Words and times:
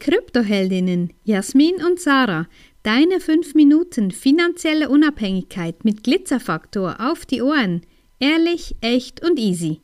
Kryptoheldinnen 0.00 1.12
Jasmin 1.22 1.76
und 1.84 2.00
Sarah. 2.00 2.46
Deine 2.82 3.20
5 3.20 3.54
Minuten 3.54 4.10
finanzielle 4.10 4.88
Unabhängigkeit 4.88 5.84
mit 5.84 6.02
Glitzerfaktor 6.02 6.96
auf 6.98 7.26
die 7.26 7.42
Ohren. 7.42 7.82
Ehrlich, 8.18 8.74
echt 8.80 9.22
und 9.22 9.38
easy. 9.38 9.82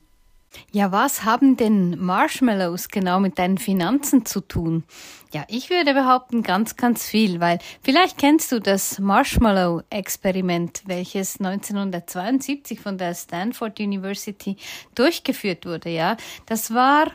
Ja, 0.73 0.91
was 0.93 1.25
haben 1.25 1.57
denn 1.57 1.99
Marshmallows 1.99 2.89
genau 2.89 3.21
mit 3.21 3.39
deinen 3.39 3.59
Finanzen 3.59 4.25
zu 4.25 4.41
tun? 4.41 4.85
Ja, 5.33 5.45
ich 5.49 5.69
würde 5.69 5.93
behaupten 5.93 6.43
ganz, 6.43 6.77
ganz 6.77 7.05
viel, 7.05 7.41
weil 7.41 7.59
vielleicht 7.83 8.17
kennst 8.17 8.53
du 8.53 8.61
das 8.61 8.99
Marshmallow-Experiment, 8.99 10.83
welches 10.87 11.39
1972 11.39 12.81
von 12.81 12.97
der 12.97 13.15
Stanford 13.15 13.79
University 13.81 14.57
durchgeführt 14.95 15.67
wurde, 15.67 15.91
ja. 15.91 16.17
Das 16.47 16.73
war, 16.73 17.13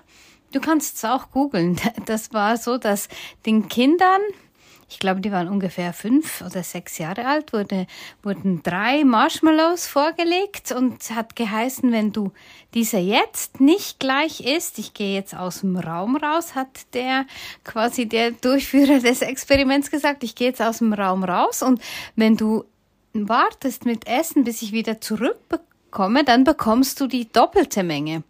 du 0.51 0.59
kannst 0.59 0.97
es 0.97 1.05
auch 1.05 1.31
googeln, 1.31 1.77
das 2.05 2.33
war 2.33 2.57
so, 2.57 2.77
dass 2.77 3.09
den 3.45 3.67
Kindern 3.67 4.21
ich 4.91 4.99
glaube, 4.99 5.21
die 5.21 5.31
waren 5.31 5.47
ungefähr 5.47 5.93
fünf 5.93 6.41
oder 6.41 6.63
sechs 6.63 6.97
Jahre 6.97 7.25
alt, 7.25 7.53
wurde, 7.53 7.87
wurden 8.23 8.61
drei 8.61 9.05
Marshmallows 9.05 9.87
vorgelegt 9.87 10.73
und 10.73 11.11
hat 11.11 11.37
geheißen, 11.37 11.93
wenn 11.93 12.11
du 12.11 12.33
diese 12.73 12.97
jetzt 12.97 13.61
nicht 13.61 13.99
gleich 13.99 14.41
isst, 14.41 14.79
ich 14.79 14.93
gehe 14.93 15.15
jetzt 15.15 15.33
aus 15.33 15.61
dem 15.61 15.77
Raum 15.77 16.17
raus, 16.17 16.55
hat 16.55 16.93
der 16.93 17.25
quasi 17.63 18.05
der 18.05 18.31
Durchführer 18.31 18.99
des 18.99 19.21
Experiments 19.21 19.91
gesagt, 19.91 20.25
ich 20.25 20.35
gehe 20.35 20.49
jetzt 20.49 20.61
aus 20.61 20.79
dem 20.79 20.91
Raum 20.91 21.23
raus 21.23 21.63
und 21.63 21.81
wenn 22.17 22.35
du 22.35 22.65
wartest 23.13 23.85
mit 23.85 24.07
Essen, 24.07 24.43
bis 24.43 24.61
ich 24.61 24.73
wieder 24.73 24.99
zurückkomme, 24.99 26.25
dann 26.25 26.43
bekommst 26.43 26.99
du 26.99 27.07
die 27.07 27.31
doppelte 27.31 27.83
Menge. 27.83 28.23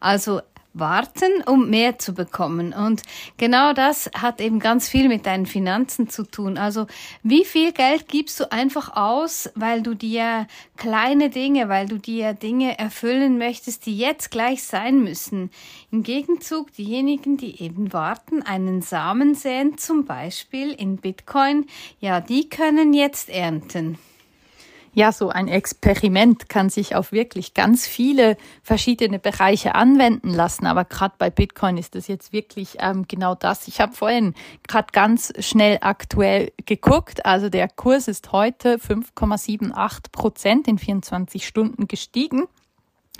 Also 0.00 0.40
warten, 0.74 1.42
um 1.46 1.70
mehr 1.70 1.98
zu 1.98 2.14
bekommen. 2.14 2.72
Und 2.72 3.02
genau 3.36 3.72
das 3.72 4.10
hat 4.14 4.40
eben 4.40 4.60
ganz 4.60 4.88
viel 4.88 5.08
mit 5.08 5.26
deinen 5.26 5.46
Finanzen 5.46 6.08
zu 6.08 6.24
tun. 6.24 6.58
Also 6.58 6.86
wie 7.22 7.44
viel 7.44 7.72
Geld 7.72 8.08
gibst 8.08 8.38
du 8.40 8.50
einfach 8.52 8.96
aus, 8.96 9.50
weil 9.54 9.82
du 9.82 9.94
dir 9.94 10.46
kleine 10.76 11.30
Dinge, 11.30 11.68
weil 11.68 11.86
du 11.86 11.98
dir 11.98 12.34
Dinge 12.34 12.78
erfüllen 12.78 13.38
möchtest, 13.38 13.86
die 13.86 13.96
jetzt 13.96 14.30
gleich 14.30 14.62
sein 14.62 15.02
müssen. 15.02 15.50
Im 15.90 16.02
Gegenzug 16.02 16.72
diejenigen, 16.72 17.36
die 17.36 17.62
eben 17.62 17.92
warten, 17.92 18.42
einen 18.42 18.82
Samen 18.82 19.34
säen, 19.34 19.78
zum 19.78 20.04
Beispiel 20.04 20.72
in 20.72 20.98
Bitcoin, 20.98 21.66
ja, 22.00 22.20
die 22.20 22.48
können 22.48 22.92
jetzt 22.92 23.30
ernten. 23.30 23.98
Ja, 24.94 25.12
so 25.12 25.28
ein 25.28 25.48
Experiment 25.48 26.48
kann 26.48 26.70
sich 26.70 26.94
auf 26.94 27.12
wirklich 27.12 27.54
ganz 27.54 27.86
viele 27.86 28.36
verschiedene 28.62 29.18
Bereiche 29.18 29.74
anwenden 29.74 30.30
lassen. 30.30 30.66
Aber 30.66 30.84
gerade 30.84 31.14
bei 31.18 31.30
Bitcoin 31.30 31.76
ist 31.76 31.94
das 31.94 32.08
jetzt 32.08 32.32
wirklich 32.32 32.78
ähm, 32.80 33.06
genau 33.06 33.34
das. 33.34 33.68
Ich 33.68 33.80
habe 33.80 33.92
vorhin 33.92 34.34
gerade 34.66 34.88
ganz 34.92 35.32
schnell 35.38 35.78
aktuell 35.80 36.52
geguckt. 36.66 37.24
Also 37.24 37.48
der 37.48 37.68
Kurs 37.68 38.08
ist 38.08 38.32
heute 38.32 38.76
5,78 38.76 40.12
Prozent 40.12 40.68
in 40.68 40.78
24 40.78 41.46
Stunden 41.46 41.86
gestiegen. 41.86 42.48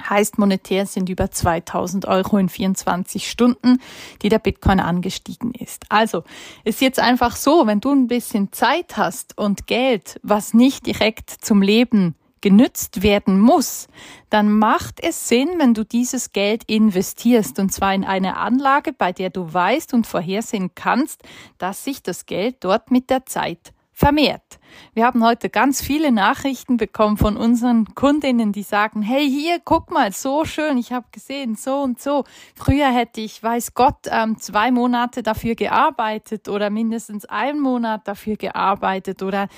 Heißt, 0.09 0.39
monetär 0.39 0.87
sind 0.87 1.09
über 1.09 1.31
2000 1.31 2.07
Euro 2.07 2.39
in 2.39 2.49
24 2.49 3.29
Stunden, 3.29 3.81
die 4.23 4.29
der 4.29 4.39
Bitcoin 4.39 4.81
angestiegen 4.81 5.53
ist. 5.55 5.85
Also, 5.89 6.25
ist 6.65 6.81
jetzt 6.81 7.01
einfach 7.01 7.37
so, 7.37 7.67
wenn 7.67 7.81
du 7.81 7.93
ein 7.93 8.07
bisschen 8.07 8.53
Zeit 8.53 8.97
hast 8.97 9.37
und 9.39 9.67
Geld, 9.67 10.21
was 10.23 10.55
nicht 10.55 10.87
direkt 10.87 11.31
zum 11.31 11.63
Leben 11.63 12.15
genützt 12.41 13.03
werden 13.03 13.41
muss, 13.41 13.89
dann 14.31 14.51
macht 14.51 15.03
es 15.03 15.29
Sinn, 15.29 15.49
wenn 15.59 15.75
du 15.75 15.85
dieses 15.85 16.33
Geld 16.33 16.65
investierst 16.67 17.59
und 17.59 17.73
zwar 17.73 17.95
in 17.95 18.05
eine 18.05 18.37
Anlage, 18.37 18.93
bei 18.93 19.13
der 19.13 19.31
du 19.31 19.53
weißt 19.53 19.95
und 19.95 20.07
vorhersehen 20.07 20.71
kannst, 20.75 21.23
dass 21.59 21.85
sich 21.85 22.03
das 22.03 22.27
Geld 22.27 22.57
dort 22.61 22.91
mit 22.91 23.11
der 23.11 23.27
Zeit 23.27 23.73
vermehrt. 23.93 24.58
Wir 24.95 25.05
haben 25.05 25.25
heute 25.25 25.51
ganz 25.51 25.81
viele 25.81 26.13
Nachrichten 26.13 26.77
bekommen 26.77 27.17
von 27.17 27.37
unseren 27.37 27.95
Kundinnen, 27.95 28.53
die 28.53 28.63
sagen, 28.63 29.03
hey, 29.03 29.29
hier, 29.29 29.61
guck 29.65 29.91
mal, 29.91 30.13
so 30.13 30.45
schön, 30.45 30.79
ich 30.79 30.93
habe 30.93 31.07
gesehen, 31.13 31.55
so 31.55 31.81
und 31.81 32.01
so. 32.01 32.25
Früher 32.55 32.91
hätte 32.91 33.21
ich, 33.21 33.43
weiß 33.43 33.75
Gott, 33.75 34.07
ähm, 34.11 34.39
zwei 34.39 34.71
Monate 34.71 35.23
dafür 35.23 35.55
gearbeitet 35.55 36.49
oder 36.49 36.71
mindestens 36.71 37.25
einen 37.25 37.61
Monat 37.61 38.07
dafür 38.07 38.37
gearbeitet 38.37 39.23
oder 39.23 39.49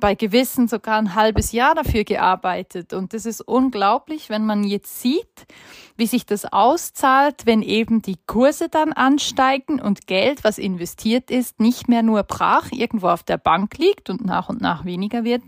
bei 0.00 0.14
gewissen 0.14 0.66
sogar 0.66 0.98
ein 0.98 1.14
halbes 1.14 1.52
Jahr 1.52 1.74
dafür 1.74 2.04
gearbeitet. 2.04 2.92
Und 2.92 3.12
das 3.12 3.26
ist 3.26 3.42
unglaublich, 3.42 4.30
wenn 4.30 4.46
man 4.46 4.64
jetzt 4.64 5.00
sieht, 5.00 5.46
wie 5.96 6.06
sich 6.06 6.24
das 6.24 6.50
auszahlt, 6.50 7.44
wenn 7.44 7.62
eben 7.62 8.00
die 8.00 8.16
Kurse 8.26 8.68
dann 8.68 8.92
ansteigen 8.92 9.80
und 9.80 10.06
Geld, 10.06 10.42
was 10.42 10.58
investiert 10.58 11.30
ist, 11.30 11.60
nicht 11.60 11.88
mehr 11.88 12.02
nur 12.02 12.22
brach 12.22 12.72
irgendwo 12.72 13.08
auf 13.08 13.22
der 13.22 13.36
Bank 13.36 13.76
liegt 13.76 14.08
und 14.08 14.24
nach 14.24 14.48
und 14.48 14.59
nach 14.60 14.84
weniger 14.84 15.24
wird, 15.24 15.42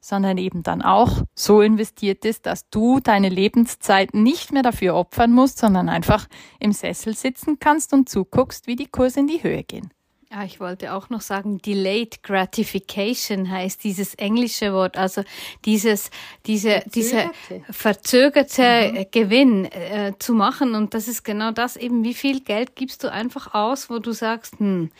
sondern 0.00 0.38
eben 0.38 0.62
dann 0.62 0.82
auch 0.82 1.22
so 1.34 1.60
investiert 1.60 2.24
ist, 2.24 2.46
dass 2.46 2.68
du 2.70 3.00
deine 3.00 3.28
Lebenszeit 3.28 4.14
nicht 4.14 4.52
mehr 4.52 4.62
dafür 4.62 4.94
opfern 4.94 5.32
musst, 5.32 5.58
sondern 5.58 5.88
einfach 5.88 6.26
im 6.60 6.72
Sessel 6.72 7.14
sitzen 7.14 7.58
kannst 7.58 7.92
und 7.92 8.08
zuguckst, 8.08 8.66
wie 8.66 8.76
die 8.76 8.88
Kurse 8.88 9.20
in 9.20 9.26
die 9.26 9.42
Höhe 9.42 9.64
gehen. 9.64 9.90
Ja, 10.30 10.44
ich 10.44 10.60
wollte 10.60 10.92
auch 10.92 11.08
noch 11.08 11.22
sagen, 11.22 11.56
delayed 11.56 12.22
gratification 12.22 13.50
heißt 13.50 13.82
dieses 13.82 14.14
englische 14.16 14.74
Wort, 14.74 14.98
also 14.98 15.22
dieses, 15.64 16.10
diese, 16.44 16.82
dieser 16.94 17.30
verzögerte 17.70 18.92
mhm. 18.92 19.06
Gewinn 19.10 19.64
äh, 19.64 20.12
zu 20.18 20.34
machen. 20.34 20.74
Und 20.74 20.92
das 20.92 21.08
ist 21.08 21.24
genau 21.24 21.50
das 21.50 21.76
eben, 21.76 22.04
wie 22.04 22.12
viel 22.12 22.40
Geld 22.40 22.76
gibst 22.76 23.04
du 23.04 23.10
einfach 23.10 23.54
aus, 23.54 23.88
wo 23.88 24.00
du 24.00 24.12
sagst, 24.12 24.58
hm, 24.58 24.90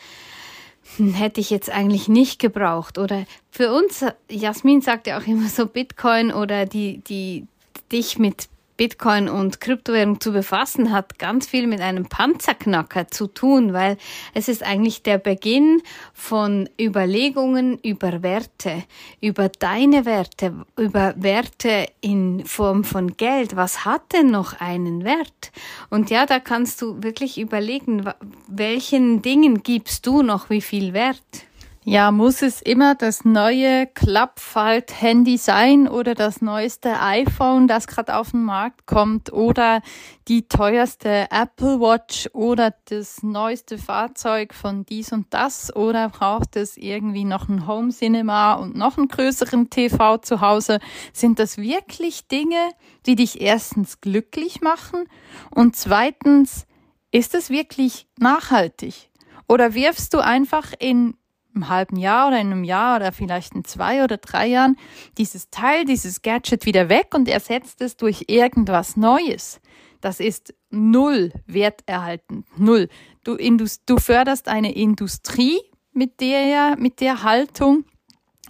hätte 0.97 1.39
ich 1.39 1.49
jetzt 1.49 1.69
eigentlich 1.69 2.07
nicht 2.07 2.39
gebraucht. 2.39 2.97
Oder 2.97 3.25
für 3.51 3.71
uns, 3.73 4.05
Jasmin 4.29 4.81
sagt 4.81 5.07
ja 5.07 5.17
auch 5.19 5.27
immer 5.27 5.47
so 5.47 5.65
Bitcoin 5.65 6.31
oder 6.31 6.65
die, 6.65 6.99
die 6.99 7.45
dich 7.91 8.17
mit 8.19 8.49
Bitcoin 8.79 9.27
und 9.27 9.59
Kryptowährung 9.59 10.21
zu 10.21 10.31
befassen, 10.31 10.93
hat 10.93 11.19
ganz 11.19 11.47
viel 11.47 11.67
mit 11.67 11.81
einem 11.81 12.05
Panzerknacker 12.05 13.09
zu 13.09 13.27
tun, 13.27 13.73
weil 13.73 13.97
es 14.33 14.47
ist 14.47 14.63
eigentlich 14.63 15.03
der 15.03 15.17
Beginn 15.17 15.81
von 16.13 16.69
Überlegungen 16.79 17.77
über 17.79 18.23
Werte, 18.23 18.85
über 19.19 19.49
deine 19.49 20.05
Werte, 20.05 20.65
über 20.77 21.13
Werte 21.17 21.87
in 21.99 22.45
Form 22.45 22.85
von 22.85 23.17
Geld. 23.17 23.57
Was 23.57 23.83
hat 23.83 24.13
denn 24.13 24.31
noch 24.31 24.61
einen 24.61 25.03
Wert? 25.03 25.51
Und 25.89 26.09
ja, 26.09 26.25
da 26.25 26.39
kannst 26.39 26.81
du 26.81 27.03
wirklich 27.03 27.37
überlegen, 27.37 28.09
welchen 28.47 29.21
Dingen 29.21 29.61
gibst 29.61 30.07
du 30.07 30.21
noch 30.21 30.49
wie 30.49 30.61
viel 30.61 30.93
Wert? 30.93 31.48
Ja, 31.85 32.11
muss 32.11 32.41
es 32.41 32.61
immer 32.61 32.93
das 32.93 33.23
neue 33.23 33.87
Klappfalt-Handy 33.87 35.37
sein 35.37 35.87
oder 35.87 36.13
das 36.13 36.41
neueste 36.41 36.99
iPhone, 36.99 37.69
das 37.69 37.87
gerade 37.87 38.17
auf 38.17 38.31
den 38.31 38.43
Markt 38.43 38.85
kommt 38.85 39.31
oder 39.31 39.81
die 40.27 40.49
teuerste 40.49 41.27
Apple 41.31 41.79
Watch 41.79 42.29
oder 42.33 42.75
das 42.89 43.23
neueste 43.23 43.77
Fahrzeug 43.77 44.53
von 44.53 44.85
dies 44.85 45.13
und 45.13 45.33
das 45.33 45.73
oder 45.73 46.09
braucht 46.09 46.57
es 46.57 46.75
irgendwie 46.75 47.23
noch 47.23 47.47
ein 47.47 47.65
Home 47.65 47.91
Cinema 47.91 48.55
und 48.55 48.75
noch 48.75 48.97
einen 48.97 49.07
größeren 49.07 49.69
TV 49.69 50.17
zu 50.17 50.41
Hause? 50.41 50.79
Sind 51.13 51.39
das 51.39 51.57
wirklich 51.57 52.27
Dinge, 52.27 52.71
die 53.05 53.15
dich 53.15 53.39
erstens 53.39 54.01
glücklich 54.01 54.59
machen 54.59 55.05
und 55.49 55.77
zweitens, 55.77 56.65
ist 57.11 57.33
es 57.33 57.49
wirklich 57.49 58.07
nachhaltig? 58.19 59.09
Oder 59.47 59.73
wirfst 59.73 60.13
du 60.13 60.19
einfach 60.19 60.73
in 60.77 61.15
einem 61.53 61.69
halben 61.69 61.97
Jahr 61.97 62.27
oder 62.27 62.39
in 62.39 62.51
einem 62.51 62.63
Jahr 62.63 62.97
oder 62.97 63.11
vielleicht 63.11 63.53
in 63.55 63.65
zwei 63.65 64.03
oder 64.03 64.17
drei 64.17 64.47
Jahren 64.47 64.77
dieses 65.17 65.49
Teil, 65.49 65.85
dieses 65.85 66.21
Gadget 66.21 66.65
wieder 66.65 66.89
weg 66.89 67.13
und 67.13 67.27
ersetzt 67.27 67.81
es 67.81 67.97
durch 67.97 68.25
irgendwas 68.27 68.97
Neues. 68.97 69.59
Das 70.01 70.19
ist 70.19 70.53
null 70.69 71.33
werterhaltend, 71.45 72.45
null. 72.57 72.87
Du, 73.23 73.37
du 73.37 73.97
förderst 73.97 74.47
eine 74.47 74.73
Industrie 74.73 75.59
mit 75.91 76.21
der, 76.21 76.77
mit 76.77 77.01
der 77.01 77.23
Haltung, 77.23 77.83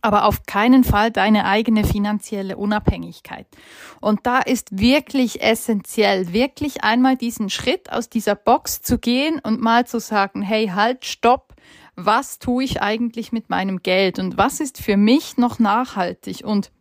aber 0.01 0.25
auf 0.25 0.43
keinen 0.43 0.83
Fall 0.83 1.11
deine 1.11 1.45
eigene 1.45 1.83
finanzielle 1.83 2.57
Unabhängigkeit. 2.57 3.47
Und 3.99 4.25
da 4.25 4.39
ist 4.39 4.79
wirklich 4.79 5.41
essentiell, 5.41 6.31
wirklich 6.31 6.83
einmal 6.83 7.17
diesen 7.17 7.49
Schritt 7.49 7.91
aus 7.91 8.09
dieser 8.09 8.35
Box 8.35 8.81
zu 8.81 8.97
gehen 8.97 9.39
und 9.39 9.59
mal 9.59 9.87
zu 9.87 9.99
sagen, 9.99 10.41
hey, 10.41 10.67
halt, 10.67 11.05
stopp, 11.05 11.48
was 12.05 12.39
tue 12.39 12.63
ich 12.63 12.81
eigentlich 12.81 13.31
mit 13.31 13.49
meinem 13.49 13.81
Geld 13.81 14.19
und 14.19 14.37
was 14.37 14.59
ist 14.59 14.81
für 14.81 14.97
mich 14.97 15.37
noch 15.37 15.59
nachhaltig 15.59 16.43
und 16.43 16.71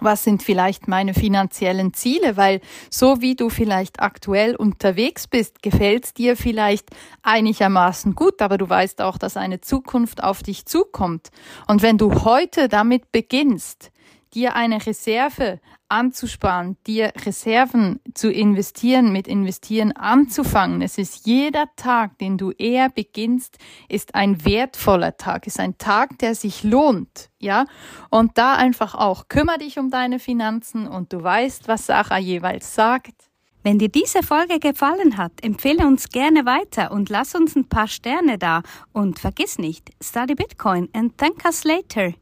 was 0.00 0.24
sind 0.24 0.42
vielleicht 0.42 0.88
meine 0.88 1.14
finanziellen 1.14 1.92
Ziele, 1.92 2.36
weil 2.36 2.60
so 2.90 3.20
wie 3.20 3.36
du 3.36 3.50
vielleicht 3.50 4.00
aktuell 4.00 4.56
unterwegs 4.56 5.26
bist, 5.26 5.62
gefällt 5.62 6.06
es 6.06 6.14
dir 6.14 6.36
vielleicht 6.36 6.88
einigermaßen 7.22 8.14
gut, 8.14 8.40
aber 8.40 8.56
du 8.56 8.68
weißt 8.68 9.02
auch, 9.02 9.18
dass 9.18 9.36
eine 9.36 9.60
Zukunft 9.60 10.22
auf 10.22 10.42
dich 10.42 10.64
zukommt. 10.64 11.28
Und 11.66 11.82
wenn 11.82 11.98
du 11.98 12.24
heute 12.24 12.68
damit 12.68 13.12
beginnst, 13.12 13.90
dir 14.32 14.54
eine 14.54 14.84
Reserve 14.86 15.60
anzusparen, 15.90 16.76
dir 16.86 17.12
Reserven 17.24 18.00
zu 18.14 18.30
investieren, 18.30 19.12
mit 19.12 19.28
investieren 19.28 19.92
anzufangen. 19.92 20.82
Es 20.82 20.98
ist 20.98 21.26
jeder 21.26 21.66
Tag, 21.76 22.18
den 22.18 22.38
du 22.38 22.52
eher 22.52 22.88
beginnst, 22.88 23.58
ist 23.88 24.14
ein 24.14 24.44
wertvoller 24.44 25.16
Tag, 25.16 25.46
ist 25.46 25.60
ein 25.60 25.78
Tag, 25.78 26.18
der 26.18 26.34
sich 26.34 26.62
lohnt, 26.62 27.30
ja? 27.38 27.66
Und 28.10 28.38
da 28.38 28.54
einfach 28.54 28.94
auch 28.94 29.28
kümmere 29.28 29.58
dich 29.58 29.78
um 29.78 29.90
deine 29.90 30.18
Finanzen 30.18 30.86
und 30.86 31.12
du 31.12 31.22
weißt, 31.22 31.68
was 31.68 31.86
Sarah 31.86 32.18
jeweils 32.18 32.74
sagt. 32.74 33.30
Wenn 33.62 33.78
dir 33.78 33.90
diese 33.90 34.22
Folge 34.22 34.58
gefallen 34.58 35.18
hat, 35.18 35.32
empfehle 35.42 35.86
uns 35.86 36.08
gerne 36.08 36.46
weiter 36.46 36.92
und 36.92 37.10
lass 37.10 37.34
uns 37.34 37.56
ein 37.56 37.68
paar 37.68 37.88
Sterne 37.88 38.38
da. 38.38 38.62
Und 38.92 39.18
vergiss 39.18 39.58
nicht, 39.58 39.90
study 40.02 40.34
Bitcoin 40.34 40.88
and 40.94 41.18
thank 41.18 41.44
us 41.44 41.64
later. 41.64 42.14